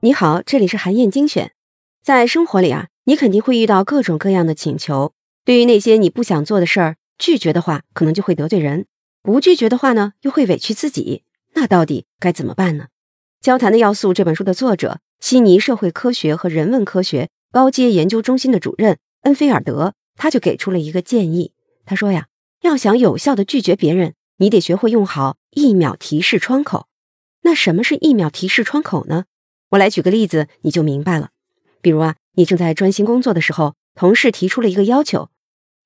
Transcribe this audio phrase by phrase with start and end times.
[0.00, 1.52] 你好，这里是韩燕精选。
[2.02, 5.12] 在生活里啊，你肯定会遇到各种各样的请求。
[5.44, 8.82] 对于那些你不想做的事儿，拒绝的话，可能就会得罪人；
[9.22, 11.22] 不拒绝的话呢，又会委屈自己。
[11.54, 12.84] 那到底该怎么办呢？
[13.40, 21.52] 《交谈的要素》这本书的作者，悉尼社会科学和人文科学高阶研究中心的主任恩菲尔德，他就给出了一个建议。
[21.84, 22.26] 他说呀，
[22.62, 26.88] 要想有效的拒绝别人，你得学会用好一秒提示窗口。
[27.42, 29.24] 那什么是一秒提示窗口呢？
[29.70, 31.30] 我来举个例子，你就明白了。
[31.80, 35.30] 比如啊，你正在专心工作的时候，同事提出了一个要求，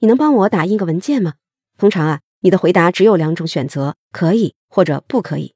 [0.00, 1.34] 你能帮我打印个文件吗？
[1.78, 5.55] 通常啊，你的回答只有两种选择：可以或者不可以。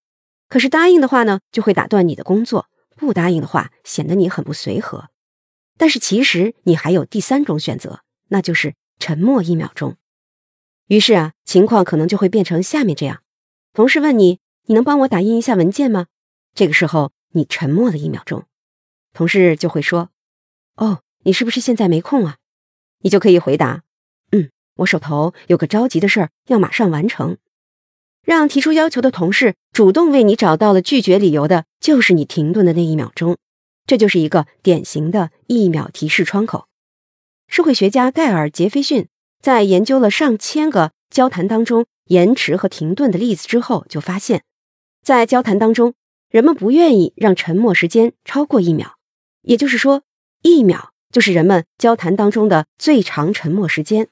[0.48, 5.08] 可是答应的话呢，就会打断你的工作；不答应的话，显得你很不随和。
[5.76, 9.96] 但是其实你还有第三种选择，那就是沉默一秒钟。
[10.86, 13.22] 于是啊，情况可能就会变成下面这样：
[13.72, 16.06] 同事问你，你能帮我打印一下文件吗？
[16.54, 18.44] 这个时候你沉默了一秒钟，
[19.12, 20.10] 同事就会说
[20.78, 22.36] ：“哦，你是不是现在没空啊？”
[23.02, 23.82] 你就可以回答
[24.30, 27.36] ：“嗯，我手头有个着急的事儿要马上完成。”
[28.22, 33.36] 让提出要求的同事主动为你找到了拒绝理由的，就是你停顿的那一秒钟。
[33.86, 36.68] 这就是一个典型的一秒提示窗口。
[37.48, 39.08] 社会学家盖尔·杰斐逊
[39.42, 44.44] 在研究了上千个交谈当中延迟和停顿的例子之后，就发现，
[45.02, 45.94] 在交谈当中，
[46.28, 48.96] 人们不愿意让沉默时间超过一秒，
[49.42, 50.02] 也就是说，
[50.42, 54.08] 一秒就是人们交谈当中的最长沉默时间。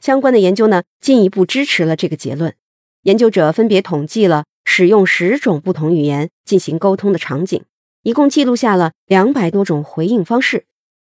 [0.00, 2.54] 相关的研究呢，进一步支持了这个结论。
[3.02, 7.64] 研究者分别统计了使用十种不同语言进行沟通的场景，
[8.02, 10.66] 一共记录下了两百多种回应方式。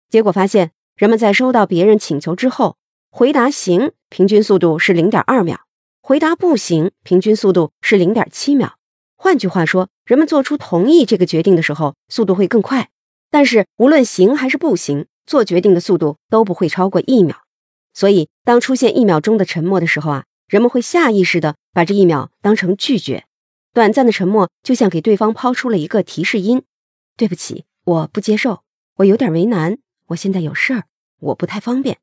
[0.09, 2.77] 结果发现，人们在收到别人请求之后，
[3.11, 5.61] 回答“行”平均速度是零点二秒，
[6.01, 8.77] 回答“不行”平均速度是零点七秒。
[9.19, 12.89] 换句话说，人们做出同意这个决定的时候，速度会更快。
[13.31, 17.43] 但是，无论行还是不行，做决定的速度都不会超过一秒。
[17.93, 20.25] 所以，当出现一秒钟的沉默的时候啊。
[20.49, 23.27] 人们会下意识的把这一秒当成拒绝，
[23.75, 26.63] 短暂的沉默就像给对方抛出了一个提示音
[27.19, 28.63] ：“对不起，我不接受，
[28.97, 29.77] 我有点为难，
[30.07, 30.85] 我现在有事儿，
[31.21, 31.99] 我不太方便。”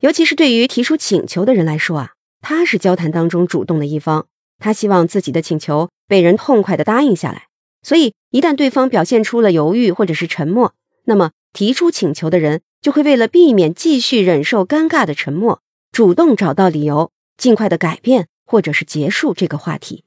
[0.00, 4.26] 尤其是对于提出请求的人来说啊，他是交谈当中主动的一方，
[4.58, 7.44] 他希望自己的请求被人痛快的答应下来。
[7.82, 10.74] 所以，一旦对方表现出了犹豫或者是沉默，
[11.04, 17.12] 那么提出请求的人就会为了避免继续忍受尴尬的沉默，主动找到理由。
[17.36, 20.02] 尽快的改变或者是结束这个话题，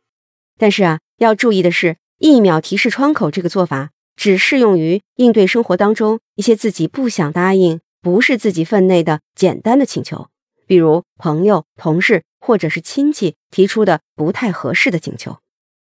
[0.59, 10.27] 但是啊，要注意的是，一秒提示窗口这个做法只适用于应对生活当中一些自己不想答应、不是自己分内的简单的请求，
[10.67, 15.37] 比如朋友、同事或者是亲戚提出的不太合适的请求。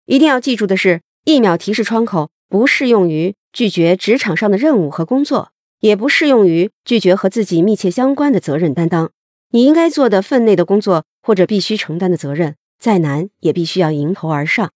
[0.07, 9.11] 一定要记住的是，一秒提示窗口不适用于拒绝职场上的任务和工作，也不适用于拒绝和自己密切相关的责任担当。
[9.51, 11.05] 你应该做的分内的工作。
[11.27, 14.71] 或者必须承担的责任，再难也必须要迎头而上。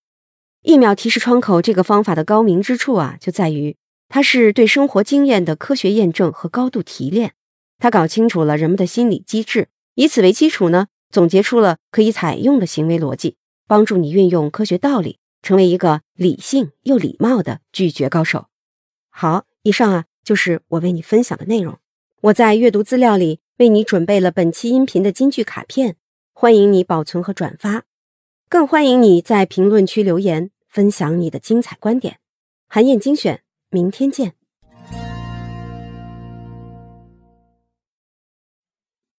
[0.63, 3.77] 一秒提示窗口这个方法的高明之处啊，就在于
[4.09, 7.35] 它是对生活经验的科学验证和高度提炼。
[7.79, 13.37] 它搞清楚了人们的心理机制，以此为基础呢，总结出了可以采用的行为逻辑，
[13.69, 18.47] 帮助你运用科学道理，成为一个理性又礼貌的拒绝高手。
[19.11, 21.79] 好，以上啊就是我为你分享的内容。
[22.23, 25.97] 我在阅读资料里为你准备了本期音频的金句卡片。
[26.33, 27.85] 欢迎你保存和转发，
[28.49, 32.21] 更欢迎你在评论区留言分享你的精彩观点。
[32.69, 34.38] 韩燕精选，明天见。